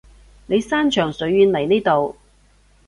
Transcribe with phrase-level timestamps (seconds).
[0.47, 2.15] 你山長水遠嚟呢度